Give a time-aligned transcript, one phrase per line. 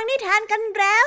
[0.02, 1.06] ังนิทานกันแล้ว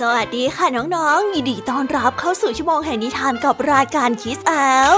[0.00, 4.52] สวัสดีค่ะน้องๆ ยินดีต้อนรับเข้าสู่ชั่วโมงแห่งนิทานกับรายการคิสอ
[4.92, 4.94] ล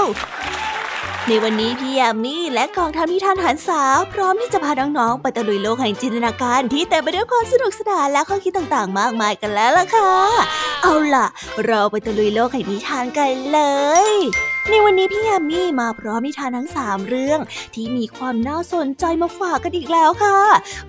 [1.27, 3.81] ในวันนี้พี่ยามีและกองทัพนิทานหันษา
[4.13, 11.27] พร้อมที่จะพาน้องๆ ไปตะลุยโลกแห่งจินตนาการที่เต็มไปด้วยความสนุกสนานและข้อคิดต่างๆ มากมายกันแล้วล่ะค่ะ เอาล่ะ
[11.65, 13.59] เราไปตะลุยโลกแห่งนิทานกันเล
[14.11, 14.13] ย
[14.69, 17.39] ในวันนี้พี่ยามีมาพร้อมนิทานทั้งสามเรื่อง
[17.75, 20.39] ที่มีความน่าสนใจมาฝากกันอีกแล้วค่ะ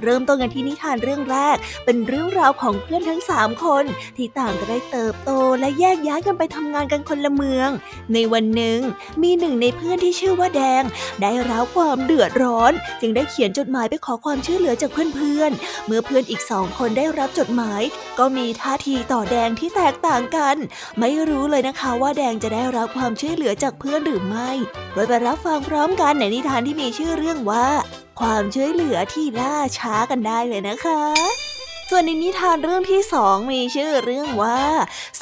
[0.03, 3.85] เริ่มต้นกันที่นิทานเรื่องแรก เป็นเรื่องราวของเพื่อนทั้งสามคน
[4.17, 7.71] ที่ต่างก็ได้เติบโตและแยกย้ายกันไปทำงานกันคนละเมือง
[8.15, 8.79] ในวันหนึ่ง
[9.23, 10.83] มีหนึ่งในเพื่อนที่ชื่อว่าแดง
[11.23, 17.83] ได้รับความเดือดร้อน จึงได้เขียนจดหมายไปขอความช่วยเหลือจากเพื่อนๆเมื่อเพื่อนอีกสองคนได้รับจดหมาย
[18.19, 20.57] ก็มีท่าทีต่อแดงที่แตกต่างกัน
[21.01, 24.51] ไม่รู้เลยนะคะว่าแดงจะได้รับความช่วยเหลือจากเพื่อนหรือไม่
[24.93, 27.67] ไว้ไปรับฟังพร้อมกันในนิทานที่มีชื่อเรื่องว่า
[28.21, 31.54] ความช่วยเหลือที่ล่าช้ากันได้เลยนะคะ
[31.91, 34.61] ส่วนในนิทานเรื่องที่สองมีชื่อเรื่องว่า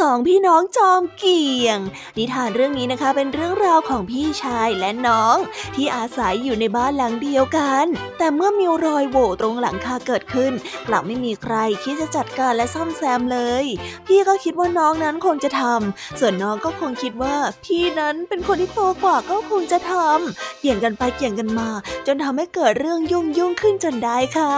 [0.00, 1.78] สองพี่น้องจอมเกี่ยง
[2.18, 5.36] นิทานเรื่องนี้นะคะเป็นเรื่องราวของพี่ชายและน้อง
[5.74, 7.86] ที่อาศัยอยู่ในบ้านหลังเดียวกัน
[8.18, 10.52] แต่เมื่อมีรอยโหว่ตรงหลังคาเกิดขึ้น
[10.88, 13.64] กลับไม่มีใครคิดจะจัดการและซ่อมแซมเลย
[14.06, 21.68] พี่ก็คิดว่าน้องนั้นคงจะทำส่วนน้องก็คงคิดว่าพี่นั้นเป็นคนที่โตกว่าก็คงจะทำเกี่ยงกันไปเกี่ยงกันมา
[22.06, 24.52] จนทำให้เกิดเรื่องยุ่งยุ่งขึ้นจนได้ค่ะ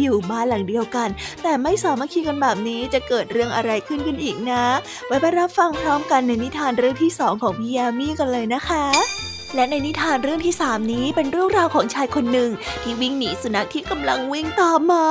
[0.00, 1.08] อยู่บ้านหล่งเดียวกัน
[1.42, 4.64] แต่ไม่สามารถคีกันแบบนี้จะเกิดเรื่องอะไรขึ้นกันอีกนะ
[5.06, 8.84] ไว้ไปรับฟังพร้อมกันในนิทานเรื่องที่สองของพี่ยามีกันเลยนะคะ
[9.54, 12.50] และในนิทานเรื่องที่สามนี้เป็นเรื่องราวของชายคนหนึ่ง
[12.82, 15.06] ที่วิ่งหนีสุนัขที่กำลังวิ่งตามมา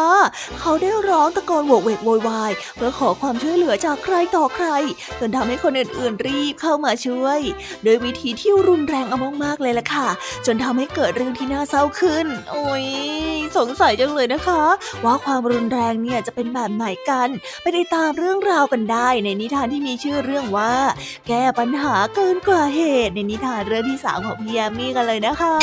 [0.59, 4.67] เขาได้ร้องตะโกนโวกเวกโวยวายเพื่อขอความช่วยเหลือจากใครต่อใคร
[5.19, 7.39] จนทำให้คนอื่นๆรีบเข้ามาช่วย
[7.83, 10.09] โดยวิธีที่รุนแรงเอามากๆเลยล่ะค่ะ
[10.45, 12.85] จนทำให้เกิดเรื่องที่น่าเศร้าขึ้น โอ้ย
[13.57, 14.61] สงสัยจังเลยนะคะ
[15.05, 17.29] ว่าความรุนแรงเนี่ยจะเป็นแบบไหนกัน
[17.61, 20.73] ไปติดตามเรื่องราวกันได้ ในนิทานที่มีชื่อเรื่องว่า
[21.27, 25.55] แก้ปัญหาเกินกว่าเหตุในนิทานเรื่องที่สามของพี่ยามีกันเลยนะคะ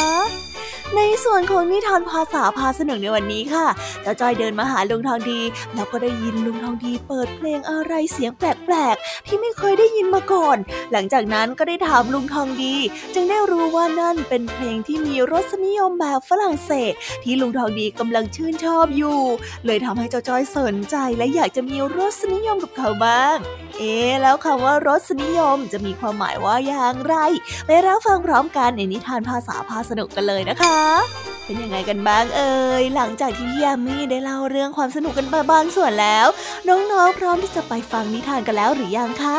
[0.96, 3.66] ในส่วนของนิทานภาษาพาสนุกในวันนี้ค่ะ
[4.02, 5.40] เจ้าจ้อยเดินมาหาลุงทองดี
[5.74, 10.56] แล้วก็ได้ยินลุงทองดีเปิดเพลงอะไรเสียงแปลกๆ ที่ไม่เคยได้ยินมาก่อน
[10.92, 12.74] หลังจากนั้นก็ได้ถามลุงทองดี
[13.14, 16.92] จึงได้รู้ว่านั่นเป็นเพลงที่มีรสนิยมแบบฝรั่งเศส
[17.22, 19.18] ที่ลุงทองดีกำลังชื่นชอบอยู่
[19.66, 23.38] เลยทำให้เจ้าจ้อยสนใจและอยากจะมีรสนิยมกับเขาบ้าง
[23.80, 27.14] เอ๊แล้วคำว่ารสนิยมจะมีความหมายว่าอย่างไร
[27.66, 30.78] ไปรับฟังพร้อมกันในนิทานภาษาพาสนุกกันเลยนะคะ
[31.44, 36.26] เป็นยังไงกันบ้างเอ่ยหลังจากที่พี่ยามีได้เล่าเรื่องความสนุกกันมาบางส่วนแล้ว
[36.68, 39.38] น้องๆพร้อมที่จะไปฟังนิทานกันแล้วหรือยังคะ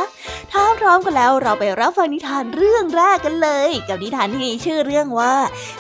[0.52, 5.36] ถ้าพร้อมกันแล้วเราไปรับฟังนิทานเรื่องแรกกันเลย กับนิทานที่มีชื่อเรื่องว่า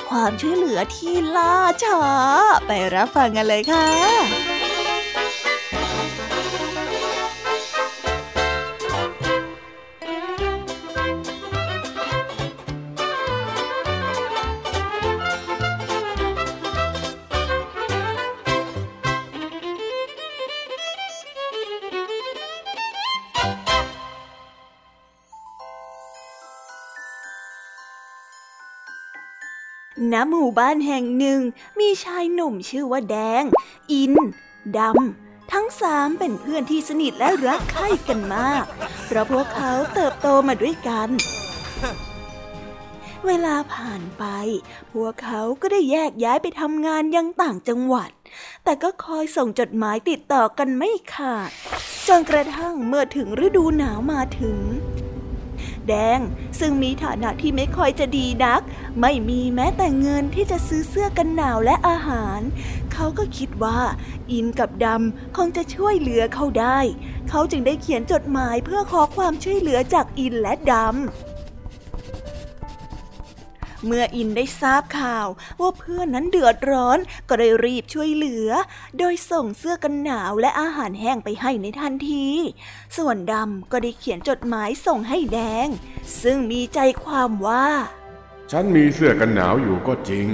[0.09, 2.01] ความช่วยเหลือที่ล่าช้า
[2.67, 4.70] ไปรับฟังกันเลยค่ะ
[30.11, 31.41] ณหมู่บ้านแห่งหนึ่ง
[31.79, 33.43] มีชายหนุ่มชื่อว่าแดง
[33.91, 34.13] อิน
[34.77, 38.65] ดำ ทั้งสามเป็นเพื่อนที่สนิทและรักใคร่กันมาก
[39.05, 41.09] เพราะพวกเขาเติบโตมาด้วยกัน
[43.27, 44.25] เวลาผ่านไป
[44.93, 48.09] พวกเขาก็ได้แยกย้ายไปทำงานยังต่างจังหวัด
[48.63, 51.49] แต่ก็คอยส่งจดหมายติดต่อกันไม่ขาด
[52.07, 54.57] จนกระทั่งเมื่อถึงฤดูหนาวมาถึง
[55.89, 56.19] แดง
[56.59, 58.61] ซึ่งมีฐานะที่ไม่ค่อยจะดีนัก
[59.01, 62.39] ไม่มีแม้แต่เงินที่จะซื้อเสื้อกันหนาวและอาหาร
[62.93, 63.79] เขาก็คิดว่า
[64.31, 66.79] อินกับดำคงจะช่วยเหลือเขาได้
[67.29, 71.30] เขาจึงได้เขียนจดหมายเพื่อขอความช่วยเหลือจากอินและดำ
[73.85, 75.27] เมื่ออินได้ทราบข่าว
[75.61, 76.99] ว่าเพื่อนนั้นเดือดร้อน
[77.29, 78.49] ก็ได้รีบช่วยเหลือ
[78.97, 82.27] โดยส่งเสื้อกันหนาวและอาหารแห้งไปให้ในทันที
[82.97, 85.67] ส่วนดำก็ได้เขียนจดหมายส่งให้แดง
[86.21, 87.67] ซึ่งมีใจความว่า
[88.51, 90.27] ฉันมีเสื้อกันหนาวอยู่ก็จริง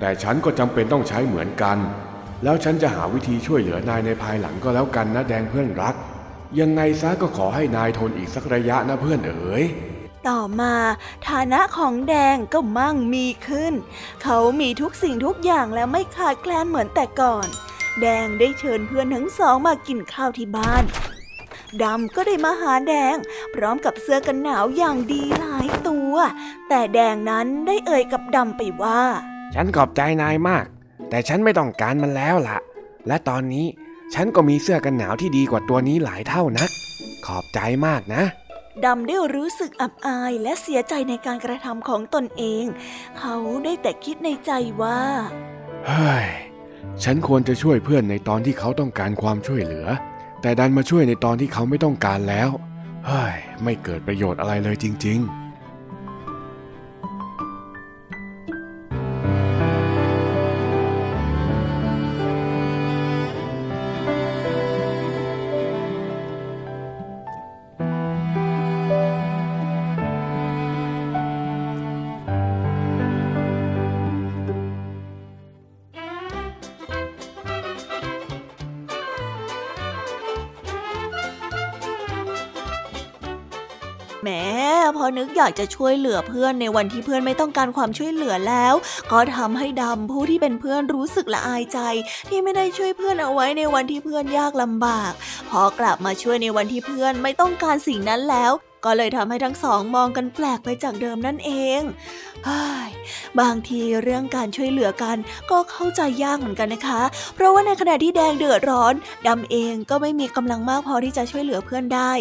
[0.00, 1.78] แต่ฉันก็จำเป็นต้องใช้เหมือนกัน
[2.44, 5.94] แล้วฉันจะหาวิธีช่วยเหลือนายในภายหลังก็แล้วกันนะแดงเพื่อนรัก
[6.60, 9.64] ยังไงซะก็ขอให้นายทนอีกสักระยะนะเพื่อนเอ๋ย
[10.28, 10.74] ต่อมา
[11.28, 13.74] ฐานะของแดงก็มั่งมีขึ้น
[14.22, 17.46] เขามีทุกสิ่งทุกอย่างแล้วไม่ขาดแคลนเหมือนแต่ก่อน
[18.00, 20.84] แดงได้เชิญเพื่อนทั้งสองมากินข้าวที่บ้าน
[21.82, 23.16] ดำก็ได้มาหาแดง
[23.54, 26.14] พร้อมกับเสื้อกันหนาวอย่างดีหลายตัว
[26.68, 29.02] แต่แดงนั้นได้เอ่ยกับดำไปว่า
[29.54, 30.64] ฉันขอบใจนายมาก
[31.10, 32.58] แต่ฉันไม่ต้องการมันแล้วล่ะ
[33.06, 33.66] และตอนนี้
[34.14, 36.70] ฉันก็มีเสื้อกันหนาวที่ดีกว่าตัวนี้หลายเท่านัก
[37.26, 38.22] ขอบใจมากนะ
[38.84, 42.64] ดำได้รู้สึกอับอายและเสียใจในการกระทำของตนเอง
[43.18, 44.50] เขาได้แต่คิดในใจ
[44.82, 45.00] ว่า
[45.86, 46.28] เฮ้ย
[47.04, 49.86] ฉันควรจะช่วยเพื่อนในตอนที่เขาต้องการความช่วยเหลือ
[50.42, 52.50] แต่ดันมาช่วยในตอนที่เขาไม่ต้องการแล้ว
[53.06, 53.34] เฮ้ย
[53.64, 88.74] ไม่เกิดประโยชน์อะไรเลยจริง ๆากจะช่วยเหลือเพื่อนในวันที่เพื่อนไม่ต้องการความช่วยเหลือแล้ว
[89.12, 91.78] ก็ทำให้ดำผู้ที่เป็นเพื่อนรู้สึกละอายใจ
[92.28, 95.12] ที่ไม่ได้ช่วยเพื่อนเอาไว้ในวันที่เพื่อนยากลำบาก
[95.50, 98.52] พอกลับมาช่วยในวันที่เพื่อนไม่ต้องการสิ่งนั้นแล้ว
[98.84, 101.50] ก็เลยทำให้ทั้งสองมองกันแปลกไปจากเดิมนั่นเอ
[101.80, 101.82] ง
[103.40, 105.16] บางทีเรื่องการช่วยเหลือกัน
[105.50, 107.02] ก็เข้าใจยากเหมือนกันนะคะ
[107.34, 108.94] เพราะว่าในขณะที่แดงเดือดร้อน
[109.26, 112.12] ดำเองก็ไม่มีกำลังมากพอที่จะช่วยเหลือเพื่อนได้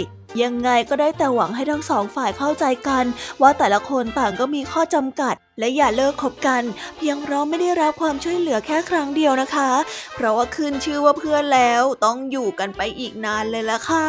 [0.44, 3.06] ยังไงก็ได้แต่หวังให้ทั้งสองฝ่ายเข้าใจกัน
[3.42, 6.64] ว่าแต่ละคนต่างก็มีข้อจำกัด และอย่าเลิกคบกัน
[6.98, 9.72] เพียงเพราะไม่ได้รับความช่วยเหลือแค่ครั้งเดียวนะคะ
[10.16, 14.08] เพราะว่าขึ้นชื่อว่าเพื่อนแล้วต้องอยู่กันไปอีกนานเลยละค่ะ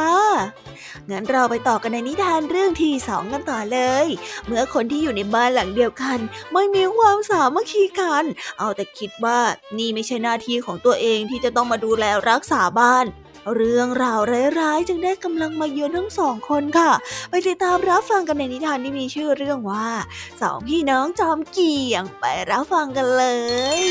[1.10, 4.06] งั้นเราไปต่อกันในนิทานเรื่องที่สองกันต่อเลย
[4.46, 6.18] เมื่อคนที่อยู่ในบ้านหลังเดียวกัน
[6.52, 8.24] ไม่มีความสามัคคีกัน
[8.58, 9.40] เอาแต่คิดว่า
[9.78, 13.06] นี่ไม่ใช่หน้าที่ของตัวเองที่จะต้องมาดูแลรักษาบ้าน
[13.54, 14.20] เรื่องราว
[14.60, 16.90] ร้ายๆ จึงได้กำลังมาเยือนทั้งสองคนค่ะ
[17.30, 19.88] ไปติดตามรับฟังกันในนิทานที่มีชื่อเรื่องว่า
[20.40, 23.24] สองพี่น้องจอมเกี่ยงไปรับฟังกันเล
[23.80, 23.82] ย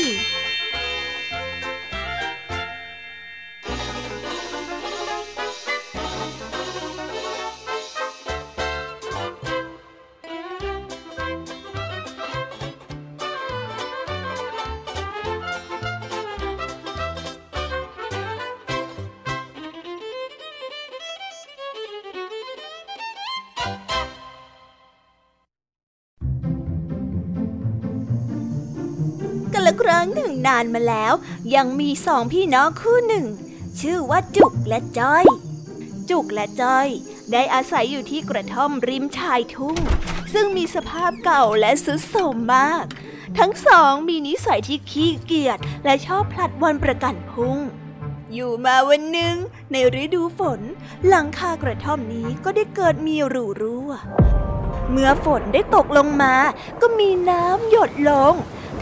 [30.50, 31.12] นานมาแล้ว
[31.54, 33.26] ยังมีสองพี่น้องคู่หนึ่ง
[33.80, 35.24] ชื่อว่าจุกและจ้อย
[36.10, 36.88] จุกและจ้อย
[37.32, 39.78] ได้อาศัยอยู่ที่กระท่อมริมชายทุ่ง
[40.32, 42.84] ซึ่งมีสภาพเก่าและสุดโทรมมาก
[43.38, 47.58] ทั้งสองมีนิสัยที่ขี้เกียจและชอบผลัดวันประกันพุ่ง
[48.32, 49.34] อยู่มาวันหนึ่ง
[49.72, 50.60] ในฤดูฝน
[51.08, 53.90] หลังคากระท่อมนี้ก็ได้เกิดมีรูรั่ว
[54.90, 56.34] เมื่อฝนได้ตกลงมา
[56.80, 58.34] ก็มีน้ำหยดลง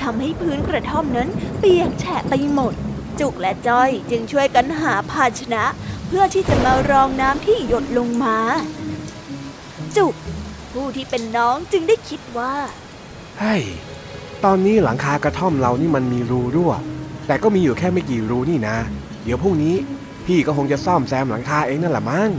[0.02, 1.28] ทำให้พื้นกระท่อมนั้น
[1.58, 2.74] เปียกแฉะไปหมด
[3.20, 5.64] จุกและจ้อยจึงช่วยกันหาภาชนะ
[6.06, 8.36] เพื่อที่จะมารองน้ำที่หยดลงมา
[9.96, 10.14] จุก
[10.72, 12.54] ผู้ที่เป็นน้องจึงได้คิดว่า
[13.38, 13.62] เฮ้ย
[14.44, 16.72] ตอนนี้หลังคากระท่อมเรานี่มันมีรูรั่ว
[17.26, 18.76] แต่ก็มีอยู่แค่ไม่กี่รูนี่นะ
[19.24, 19.74] เดี๋ยวพรุ่งนี้
[20.26, 22.30] พี่ก็คงจะซ่อมแซมหลังคาเองนั่นแหละมั้ง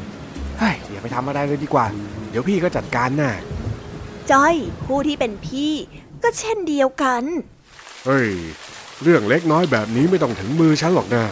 [0.59, 1.85] เฮ้ยอย่าไปทำอะไรเลยดีกว่า
[2.29, 3.33] เดี๋ยวพี่ก็จัดการน่ะ
[4.31, 4.55] จ้อย
[4.85, 5.73] ผู้ที่เป็นพี่
[6.23, 7.23] ก็เช่นเดียวกัน
[8.05, 8.29] เฮ้ย
[9.03, 11.23] เรื่องเล็กน้อยแบบนี้ไม่ต้องถึงมือฉันหรอกนะ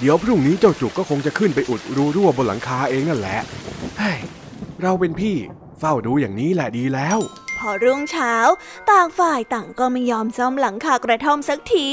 [0.00, 3.38] เดี๋ยวพรุ่งนี้เจ้าจุกก็คงจะขึ้นไปอุดรูรั่วบนหลังคาเองนั่นแหละ
[3.98, 4.18] เฮ้ย
[4.82, 5.36] เราเป็นพี่
[5.78, 7.18] เฝ้าดูอย่างนี้แหละดีแล้ว
[7.58, 8.34] พอรุ่งเช้า
[8.90, 11.88] ต่างฝ่ายต่างก็ไม่ยอมซ่อมหลังคากระท่อมสักที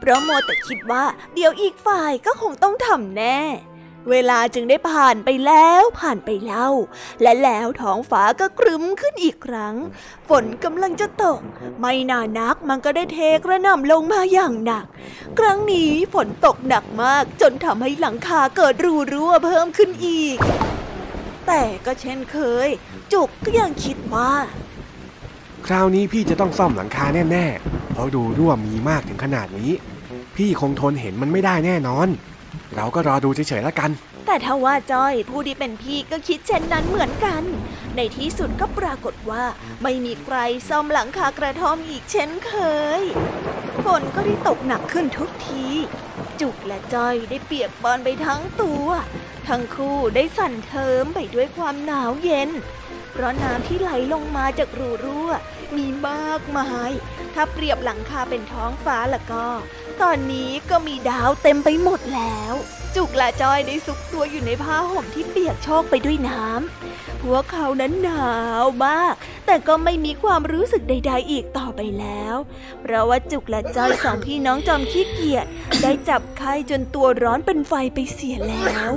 [0.00, 3.38] เพราะโมแต่คิดว่า เดี๋ยวอีกฝ่ายก็คงต้องทำแน่
[4.10, 6.68] เวลาจึงได้ผ่านไปแล้วผ่านไปเล่า
[7.22, 9.74] และแล้วท้องฟ้าก็ครึ้มขึ้นอีกครั้ง
[10.28, 11.40] ฝนกำลังจะตก
[11.80, 14.86] ไม่นานนักมันก็ได้เทกระหน่ำลงมาอย่างหนัก
[15.38, 20.38] ครั้งนี้ฝนตกหนักมากจนทำให้หลังคาเกิดรูรั่วเพิ่มขึ้นอีก
[21.46, 22.68] แต่ก็เช่นเคย
[23.12, 24.32] จุกก็ยังคิดว่า
[25.66, 29.72] คราวนี้พี่จะต้องซ่อมหลังคาแน่ๆเพราะดูรั่วมีมากถึงขนาดนี้
[30.36, 32.08] พี่คงทนเห็นมันไม่ได้แน่นอน
[32.76, 33.90] เราก็รอดูเฉยๆแล้วกัน
[34.26, 37.42] แต่ถ้าว่าจ้อยผู้ที่เป็นพี่ก็คิดเช่นนั้นเหมือนกัน
[37.96, 39.44] ในที่สุดก็ปรากฏว่า
[39.82, 40.36] ไม่มีใคร
[40.68, 42.52] ซ่อมหลังคากระท่อมอีกเช่นเค
[43.00, 43.02] ย
[43.84, 45.66] ฝนก็ได้ตกหนักขึ้นทุกที
[46.40, 48.86] จุกและจ้อยได้เปียกปอนไปทั้งตัว
[49.48, 52.50] ทั้งคู่ได้สั่นเทิมไปด้วยความหนาวเย็น
[53.12, 55.30] เพราะน้ำที่ไหลลงมาจากรูรั่ว
[55.78, 56.90] มีมากมาย
[57.34, 59.46] ถ้าเปรียบหลังคาเป็นท้องฟ้าแล้วก็
[60.02, 62.54] ตอนนี้ก็มีดาวเต็มไปหมดแล้ว
[62.96, 69.14] จุกและจอยได้ซุกตัวอยู่ในผ้าห่มที่เปียกโชกไปด้วยน้ำพวกเขานั้นหนาวมาก
[69.46, 72.36] แต่ก็ไม่มีความรู้สึกใด ๆ อีกต่อไปแล้ว
[72.80, 75.46] เพราะว่าจุกและจอยสองพี่น้องจอมขี้เกียจ
[75.82, 78.92] ได้จับไข้จนตัวร้อนเป็นไฟไปเสียแล้ว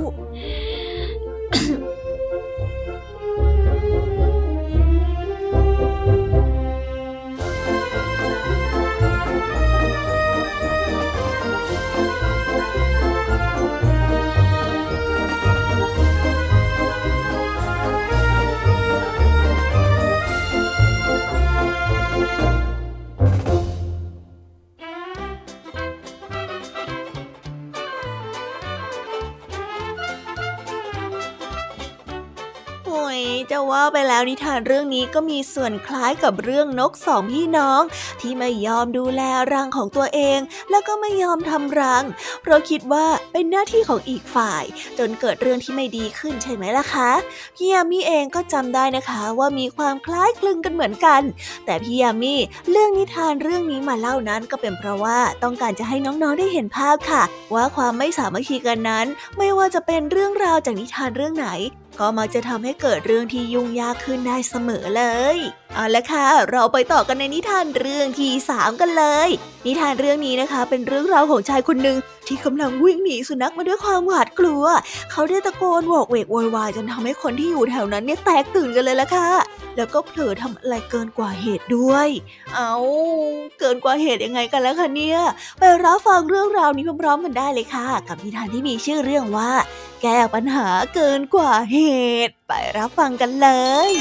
[33.52, 37.82] จะว่าไปแล้วนิทานเรื่องนี้ก็มีส่วนคล้ายกับเรื่องนกสองพี่น้อง
[38.22, 39.22] ที่ไม่ยอมดูแล
[39.54, 40.40] รังของตัวเอง
[40.70, 42.04] แล้วก็ไม่ยอมทำรัง
[42.42, 44.64] เพราะคิดว่าเป็นหน้าที่ของอีกฝ่าย
[44.98, 47.12] จนเกิดเรื่องที่ไม่ดีขึ้นใช่ไหมล่ะคะ
[47.56, 51.22] พี่ยามีเองก็จำได้นะคะว่ามีความคล้ายคลึงกันเหมือนกัน
[51.66, 52.36] แต่พี่ยามี
[52.72, 57.24] เรื่องนิทานเรื่องนี้มาเล่านั้นก็เป็นเพราะว่าต้องการจะให้น้องๆได้เห็นภาพค่ะ
[57.54, 59.06] ว่าความไม่สามัคคีกันนั้น
[59.38, 61.50] ไม่ว่าจะเป็นเรื่องราวจากนิทานเรื่องไหน
[62.00, 65.04] ก็มักจะทำให้เกิดเรื่องที่ยุ่งยากขึ้นได้เสมอเล
[65.36, 65.38] ย
[65.76, 69.30] เอาละค่ะ เราไปต่อกันในนิทานเรื่องที่สามกันเลย
[69.66, 74.64] นิทานเรื่องนี้นะคะ เป็นเรื่องราวของชายคนหนึ่งที่กำลังวิ่งหนีสุนัขมาด้วยความหวาดกลัว
[75.12, 79.30] เขาได้ตะโกนโวกเวกโวยวายจนทำให้คนที่อยู่แถวนั้นเนี่ยแตกตื่นกันเลยละค่ะ
[79.78, 82.08] แล้วก็เผลอทำอะไรเกินกว่าเหตุด้วย
[82.56, 82.74] เอา
[83.60, 85.20] เกินกว่าเหตุยังไงกันแล้วคะเนี่ย
[85.60, 89.52] ไปรับฟังเรื่องราวนี้พร้อมๆกันได้เลยค่ะ กับนิทานที่มีชื่อเรื่องว่า
[90.02, 91.78] แก้ปัญหาเกินกว่าเห
[92.28, 93.50] ตุ ไปรับฟังกันเล
[93.90, 93.92] ย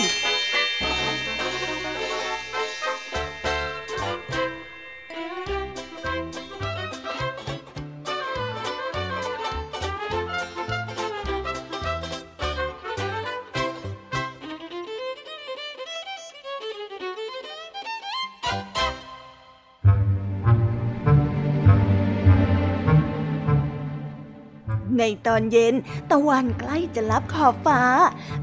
[25.26, 25.74] ตอนเย็น
[26.10, 27.82] ตะวันใกล้จะลับขอบฟ้า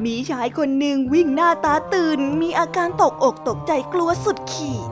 [0.05, 4.89] มีชายคนหนึ่งวิ่งหน้าตาตื่น มีอาการตกอกตกใจกลัวสุดขีด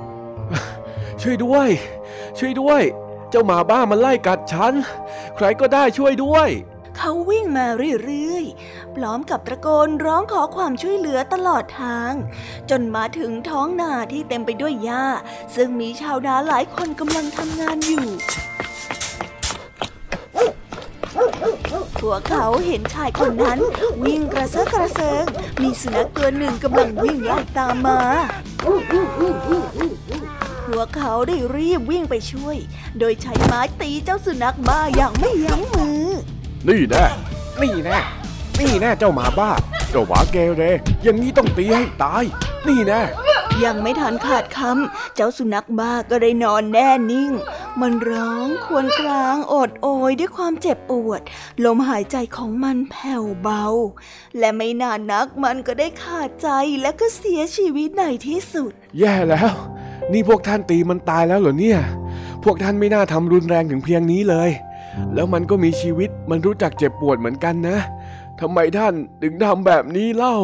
[1.22, 1.70] ช่วยด้วย
[2.38, 2.82] ช่วยด้วย
[3.30, 4.74] เจ้าหมาบ้ามันไล่กัดฉัน
[5.36, 6.50] ใครก็ได้ช่วยด้วย
[6.98, 7.68] เขาวิ่งมา
[8.04, 12.14] เรื่อยๆ พร้อมกับตะโกนร้องขอความช่วยเหลือตลอดทาง
[12.70, 15.06] จนมาถึงท้องนาที่เต็มไปด้วยหญ้า
[15.56, 18.08] ซึ่งมีชาวนาหลายคนกำลังทำงานอยู่
[22.02, 23.60] พวกเขาเห็นชายคนนั้น
[24.04, 25.24] วิ่งกระเซาะกระเซิง
[25.62, 28.00] มีสุนัขตัวหนึ่งกำลังวิ่งไล่ตามมา
[30.68, 32.58] พวกเขาได้รีบวิ่งไปช่วย
[33.00, 36.02] โดยใช้ไม้ตีเจ้าสุนัขบ้าอย่างไม่ยั้งมือ
[36.68, 37.06] นี่แน่
[37.62, 37.98] นี่แน่
[38.60, 39.52] นี่แน่เจ้าหมาบ้า
[39.92, 40.64] เจ้าหมาเกเร
[41.04, 42.24] อย่างนี้ต้องตีให้ตาย
[42.68, 43.02] นี่แน่
[43.66, 47.32] ยังไม่ทันขาดคำเจ้าสุนัขบ้าก็ได้นอนแน่นิ่ง
[47.82, 51.22] มันร้องครวญครางโอดโอยด้วยความเจ็บปวด
[51.64, 53.66] ลมหายใจของมันแผ่วเบา
[54.40, 56.50] และไม่นานนักมันก็ได้ขาดใจ
[56.82, 59.52] และก็เสียชีวิตในที่สุด แย่แล้ว
[60.12, 61.80] นี่พวกท่านตีมันตายแล้วเหรอเนี่ย
[62.44, 64.50] พวกท่านไม่น่าทำรุนแรงถึงเพียงนี้เลย
[65.14, 67.78] แล้วมันก็มีชีวิตมันรู้จักเจ็บปวดเหมือนกันนะ
[68.40, 70.36] ทำไมท่านถึงทำแบบนี้เล่า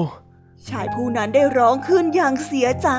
[0.70, 2.90] ชายผู้นั้นได้ร้องขึ้นอย่างเสียใจ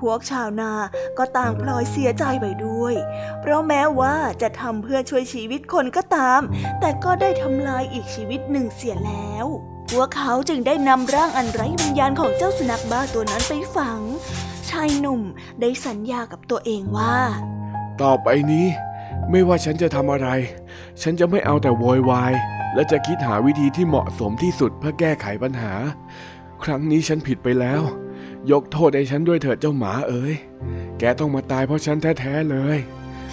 [0.00, 0.72] พวกชาวนา
[1.18, 2.94] ก็ต่างพลอยเสียใจไปด้วย
[3.40, 6.40] เพราะแม้ว่าจะทำเพื่อช่วยชีวิตคนก็ตาม
[6.80, 9.46] แต่ก็ได้ทำลายอีกชีวิตหนึ่งเสียแล้ว
[9.90, 14.00] พวกเขาจึงได้นำร่างอันไร้วิญญาณของเจ้าสุนัขบ้าตัวนั้นไปฝัง
[14.70, 15.22] ชายหนุ่ม
[15.60, 17.18] ได้สัญญากับตัวเองว่า
[18.02, 18.66] ต่อไปนี้
[19.30, 20.28] ไม่ว่าฉันจะทำอะไร
[21.02, 22.32] ฉันจะไม่เอาแต่โวยวาย
[22.74, 25.72] และจะคิดหาวิธีที่เหมาะสมที่สุดเพื่อแก้ไขปัญหา
[26.64, 27.82] ครั้งนี้ฉันผิดไปแล้ว
[28.50, 30.34] ยกโทษให้ฉันด้วยเถิดเจ้าหมาเอ๋ย
[30.98, 32.78] แกต้องมาตายเพราะฉันแท้ๆเลย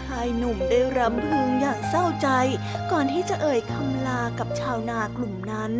[0.01, 2.27] ชายหนุ่มได้รำพึงอย่างเศร้าใจ
[2.91, 5.73] ก่อนที่จะเอ่ยคำลากับชาวนากลุ่มนั้น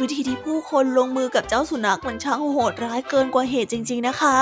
[0.00, 4.36] วิธีที่ผู้คนลงมือกับเจ้าสุนัขมันช่างโหดร้ายเกินกว่าเหตุจริง ๆนะคะ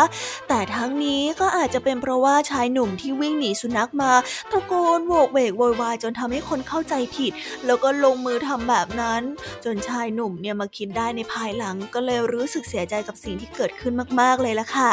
[0.48, 4.12] แต่ทั้งนี้ก็อาจจะเป็นเพราะว่าชายหนุ่มที่วิ่งหนีสุนัขมา
[4.50, 7.32] ตะโกนโวกเวกโวยวายจนทำให้คนเข้าใจผิด
[7.66, 9.22] แล้วก็ลงมือทำแบบนั้น
[9.64, 14.92] จนชายหนุ่มเนี่ยมาคิดได้ในภายหลังก็เลยรู้สึกเสียใจกับสิ่งที่เกิดขึ้นมาก ๆเลยล่ะค่ะ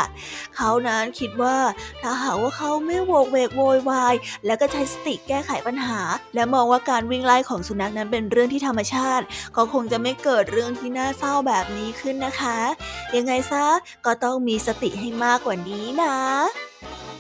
[0.56, 1.58] เขานั้นคิดว่า
[2.02, 4.16] ถ้าหากว่าเขาไม่โวกเวกโวยวาย
[4.46, 6.00] แล้วก็ใช้สติแก้ไขปัญหา
[6.36, 9.26] และมองว่าการวิ่งไล่ของสุนัขนั้นเป็นเรื่องที่ธรรมชาติ
[9.58, 12.58] ก็คงจะไม่เกิดเรื่องที่น่าเศร้าแบบนี้ขึ้นนะคะ
[13.16, 13.66] ยังไงซะ
[14.06, 16.16] ก็ต้องมีสติให้มากกว่านี้นะ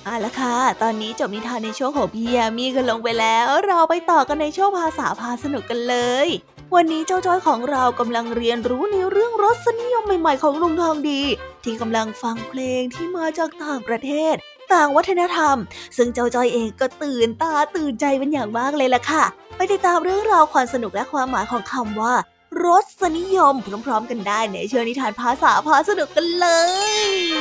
[0.04, 6.28] เอาละค่ะ ตอนนี้จบนิทานในช่วงของพี่ยามีกันลงไปแล้ว เราไปต่อกันในช่วงภาษาพาสนุกกันเลย
[6.76, 11.22] วันนี้เจ้าจ้อยของเรากำลังเรียนรู้ในเรื่องรสนิยมใหม่ๆของลุงทองดี
[11.64, 14.36] ที่กำลังฟังเพลงที่มาจากต่างประเทศ
[14.74, 15.58] ต่างวัฒนธรรม
[15.98, 19.24] ซึ่งเจ้าจ้อยเองก็ตื่นตาตื่นใจเป็นอย่างมากเลยล่ะค่ะ
[19.56, 22.14] ไปติดตามเรื่องราวความสนุกและความหมายของคำว่า
[22.64, 22.86] รส
[23.18, 23.54] นิยม
[23.86, 26.48] พร้อมๆกันได้ในเชิญนิทานภาษาพาสนุกกันเล
[26.92, 27.36] ย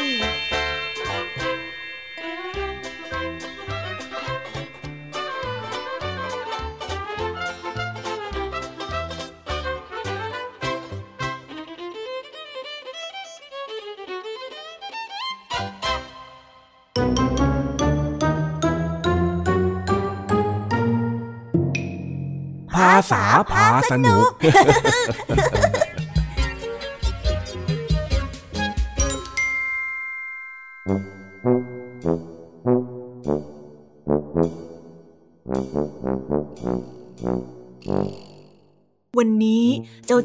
[22.95, 24.25] ภาษาพาสนุก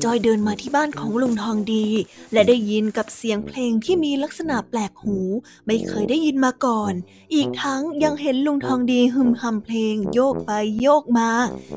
[0.03, 1.85] จ้าจอยเดินมาที่บ้านของลุงทองดี
[2.33, 5.17] และได้ยินกับเสียงเพลงที่มีลักษณะแปลกหู
[5.65, 6.93] ไม่เคยได้ยินมาก่อน
[7.33, 10.51] อีกทั้งยังเห็นลุงทองดีฮึมฮัมเพลง โยกไป
[10.81, 11.29] โยกมา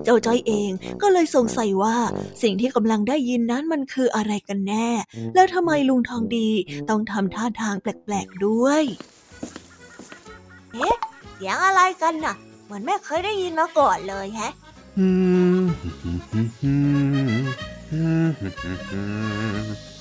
[0.05, 0.71] เจ้าจอยเอง
[1.03, 1.97] ก็เลยสงสัยว่า
[2.43, 4.89] สิ่งที่กำลังได้ยินนั้นมันคืออะไรกันแน่
[5.35, 6.49] แล้วทำไมลุงทองดี
[6.89, 8.83] ต้องทำท่าทางแปลกๆด้วย
[10.73, 10.97] เอ๊ะ
[11.33, 14.53] เสียงอะไรกันน่ะ เหมือนไม่เคยได้ยินมาก่อนเลยแฮะ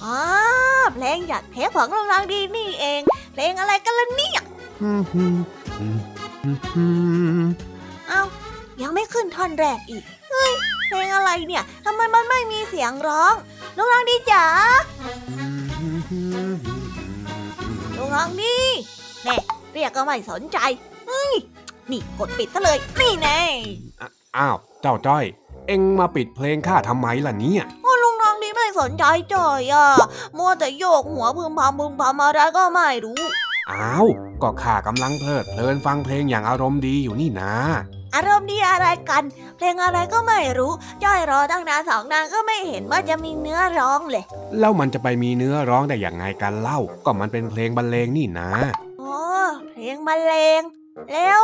[0.04, 0.20] อ๋อ
[0.94, 3.02] เพลงอยากเทปของลุงทองดีนี่เอง
[3.34, 4.40] เพลงอะไรกันล่ะเนี่ย
[8.08, 8.22] เอ้า
[8.82, 10.52] ยังไม่ขึ้นท่อนแรกอีก เฮ้ย
[10.88, 13.34] เพลงอะไรเนี่ยทำไมมันไม่มีเสียงร้อง
[13.78, 14.46] ลุงทองดีจ๋า
[17.98, 18.58] ลุงทองดี
[19.24, 19.36] แน่
[19.74, 20.58] เรียกก็ไม่สนใจ
[21.08, 21.34] เฮ้ย
[21.92, 23.40] นี่กดปิดซะเลย นี่แน่
[24.38, 25.26] อ้าว เจ้าจ้อย
[25.68, 29.88] เอ็งมาปิดเพลงข้าทำไมล่ะเนี่ยโอ้ลุงทองดีไม่สนใจจ่อยอะ
[30.38, 33.22] มัวแต่โยกหัวพึมพำพึมพำอะไรก็ไม่รู้
[33.72, 34.08] อ้าว
[34.42, 37.54] ก็ข้ากำลังเพลิดเพลินฟังเพลงอย่างอารมณ์ดีอยู่นี่นะ
[38.16, 39.24] อารมณ์ดีอะไรกัน
[39.58, 40.72] เพลงอะไรก็ไม่รู้
[41.04, 44.24] จ้อยรอตั้งนานสองนานก็ไม่เห็นว่าจะมีเนื้อร้องเลย
[44.60, 48.52] แล้วมันจะไปมีเนื้อร้องได้อย่างไงกันเล่า ก็มันเป็นเพลงบรรเลงนี่นะ
[49.02, 49.18] อ๋อ
[49.74, 50.62] เพลงบรรเลง
[51.12, 51.44] แล้ว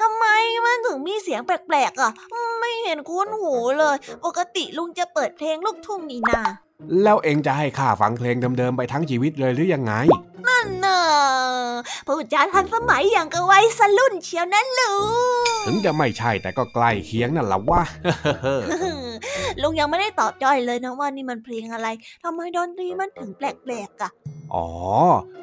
[0.00, 0.26] ทำไม
[0.64, 2.12] มันถึงมีเสียงแปลกๆอะ
[2.60, 6.40] ไม่เห็นคุ้นหูเลย ปกติลุงจะเปิดเพลงลูกทุ่งนี่นา
[7.02, 9.94] แล้วเอ็งจะให้ข้าฟังเพลงเดิมๆไปทั้งชีวิตเลยหรือยังไง
[10.48, 11.00] นั่นน่ะ
[12.06, 14.94] ผู้จาทันสมัยอย่างกับวัยสรุ่นเชียวนั่นลุ
[15.42, 17.82] ง ถึงจะไม่ใช่แต่ก็ใกล้เคียงนั่นละวะ
[19.62, 21.88] ลุงยังไม่ได้ตอบจ้อยเลยนะว่านี่มันเพลงอะไร
[22.22, 24.10] ทำไมดนตรีมันถึงแปลกๆอะ
[24.54, 24.68] อ๋อ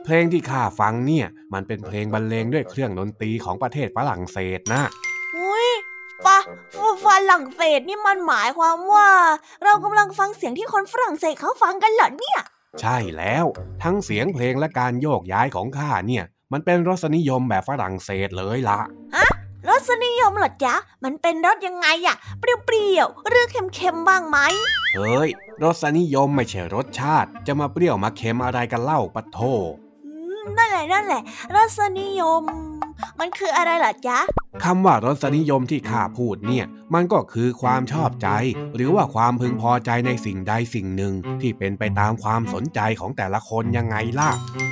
[0.05, 4.81] เพลงที่ข้าฟังเนี่ย มันเป็นเพลงบรรเลงด้วยเครื่องดนตรีของประเทศฝรั่งเศสนะ
[5.37, 5.69] อุ้ย
[6.25, 6.37] ฝะ
[7.05, 9.09] ฝรั่งเศสนี่มันหมายความว่า
[9.63, 12.39] เรากำลังฟังเสียงที่คนฝรั่งเศสเขาฟังกันเหรอเนี่ย
[12.81, 13.45] ใช่แล้ว
[13.83, 18.79] ทั้งเสียงเพลงและการโยกย้ายของข้าเนี่ย มันเป็นรสนิยมแบบฝรั่งเศสเลยละ
[19.69, 24.37] รสนิยมเหรอจ๊ะ มันเป็นรสยังไงอะเปรี้ยวๆหรือเค็มๆบ้างไหม
[24.95, 25.29] เฮ้ย
[25.63, 29.53] รสนิยมไม่ใช่รสชาติ จะมาเปรี้ยวมาเค็มอะไรกันเล่าปะโทอื
[29.87, 29.90] ม
[30.57, 31.21] นั่นแหละนั่นแหละ
[31.55, 32.43] รสนิยม
[33.19, 34.19] มันคืออะไรเหรอจ๊ะ
[34.63, 38.27] คำว่ารสนิยมที่ข้าพูดเนี่ย มันก็คือความชอบใจ
[38.75, 44.29] หรือว่าความพึงพอใจในสิ่งใดสิ่งหนึ่ง ที่เป็นไปตามความสนใจของแต่ละคนยังไงล่ะ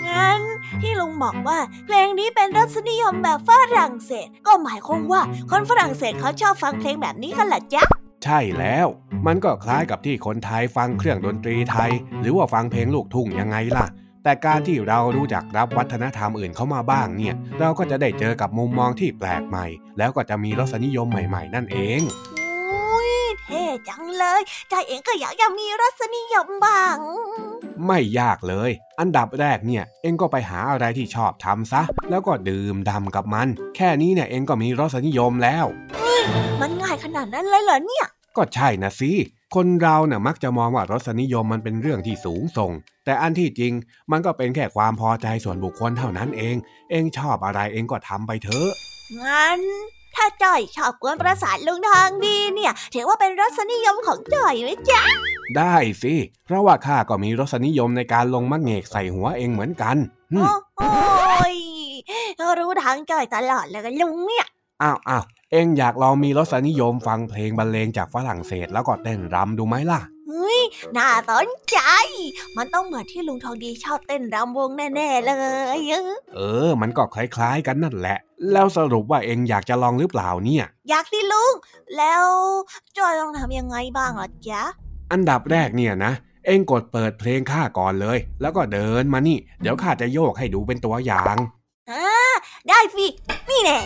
[0.08, 0.42] งั้น
[0.82, 7.84] ที่ลุงบอกว่า เพลงนี้เป็นรสนิยมแบบฝรั่งเศส ก็หมายความว่าคนฝรั่งเศสเขาชอบฟังเพลงแบบนี้กันเหรอจ๊ะ
[8.24, 8.88] ใช่แล้ว
[9.28, 13.88] มันก็คล้ายกับที่คนไทยฟังเครื่องดนตรีไทย หรือว่าฟังเพลงลูกทุ่งยังไงล่ะ
[14.24, 19.66] แต่การที่เรารู้จักรับวัฒนธรรมอื่นเข้ามาบ้างเนี่ย เราก็จะได้เจอกับมุมมองที่แปลกใหม่
[19.98, 22.02] แล้วก็จะมีรสนิยมใหม่ๆ นั่นเอง
[22.70, 23.12] อุ้ย
[23.44, 26.98] เท่จังเลยใจเองก็อยากจะมีรสนิยมบ้าง
[27.88, 35.66] ไม่ยากเลย อันดับแรกเนี่ย เองก็ไปหาอะไรที่ชอบทำซะ แล้วก็ดื่มด่ำกับมัน แค่นี้เนี่ยเองก็มีรสนิยมแล้ว
[36.62, 39.12] มันง่ายขนาดนั้นเลยเหรอเนี่ย ก็ใช่นะสิ
[39.56, 42.72] คนเราเนะ่ะมักจะมองว่ารสนิยมมันเป็นเรื่องที่สูงส่ง
[43.06, 43.74] แต่อันที่จริง
[44.12, 46.56] มันก็เป็นแค่ความพอใจส่วนบุคคลเท่านั้นเอง
[46.92, 48.70] เองชอบอะไรเองก็ทำไปเถอะ
[49.24, 49.60] งั้น
[50.16, 55.02] ถ้าจ่อยชอบกวนประสาทลุงทางดีเนี่ย ถือว่าเป็นรสนิยมของจ่อยไหมจ๊ะ
[55.58, 56.16] ได้สิ
[56.46, 59.98] เพราะว่าข้าก็มีรสนิยมในการลงมะเงกใส่หัวเองเหมือนกัน
[60.34, 60.40] หึ
[60.78, 61.56] โอ้ย
[62.60, 64.46] รู้ทางจ่อยตลอดเลยลุงเนี่ย
[64.82, 70.62] อ้าวอ้าว เองอยากลองมีรสนิยมฟังเพลงบรรเลงจากฝรั่งเศสแล้วก็เต้นรำดูไหมล่ะเฮ้ย
[70.98, 71.80] น่าสนใจ
[72.58, 75.34] มันต้องเหมือนที่ลุงทองดีชอบเต้นรำวงแน่ๆเล
[75.78, 75.80] ย
[76.36, 78.18] เออ มันก็คล้ายๆกันนั่นแหละ
[78.52, 81.54] แล้วสรุปว่าเองอยากจะลองหรือเปล่าเนี่ย อยากสิลุง
[81.98, 82.24] แล้ว
[82.98, 84.64] จอยต้องทำยังไงบ้างล่ะจ๊ะ
[85.12, 86.14] อันดับแรกเนี่ยนะ
[86.46, 91.59] เองกดเปิดเพลงข้าก่อนเลย แล้วก็เดินมานี่ เดี๋ยวข้าจะโยกให้ดูเป็นตัวอย่างอ่า
[92.70, 93.06] ได้สิ
[93.50, 93.80] นี่แน่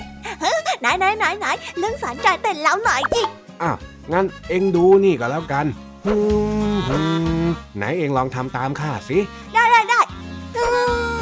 [0.44, 1.46] ฮะไหนไหนไหนไหน
[1.78, 3.24] เรื่องสารจ่ายเต้นแล้วหน่อยจิ
[3.62, 3.78] อ้าว
[4.14, 5.66] งั้นเองดูนี่ก็แล้วกัน
[6.06, 6.14] ฮึ
[6.74, 6.98] มฮึ
[7.46, 9.18] มไหนเองลองทำตามข้าสิ
[9.54, 10.00] ได้ได้ได้
[10.56, 10.64] อื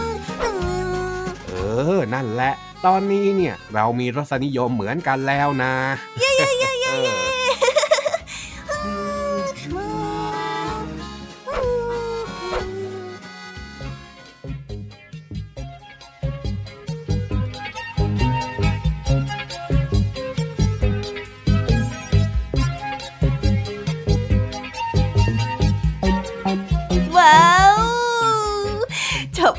[0.07, 0.09] ม
[0.41, 0.49] อื
[1.23, 1.53] มเอ
[1.95, 2.53] อ นั่นแหละ
[2.85, 5.73] ตอนนี้เนี่ยเรามีรสนิยมเหมือนกันแล้วนะ
[6.19, 6.60] เย้เย้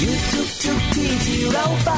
[0.00, 1.90] อยู่ทุกทุกที่ที่เราไป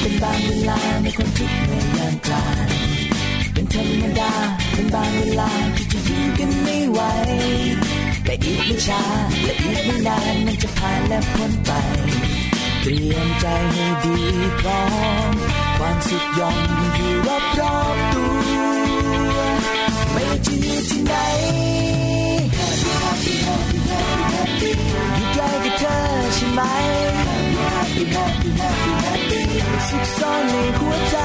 [0.00, 2.68] เป็นบางเวลาไม่ควรทุกข์ไม่ยามกลาง
[3.52, 4.32] เป็นธรรมดา
[4.72, 5.50] เป็นบางเวลา
[6.38, 7.00] กันไม่ไหว
[8.24, 9.02] แต่อีกไม่ช้า
[9.44, 11.70] และอีกไม่นานมันจะผ่านและพ้นไป
[12.80, 14.18] เตรียมใจให้ดี
[14.60, 14.82] พร้อ
[15.30, 15.32] ม
[15.76, 16.56] ความสุขย่อม
[16.94, 18.30] อยู่รอบรอบตัว
[20.12, 21.14] ไม่ว่าจะอยู่ที่ไหน
[24.60, 25.96] อยู่ใกล้กับเธอ
[26.34, 26.60] ใช่ไหม
[29.88, 31.16] สุขซ่อนในหัวใจ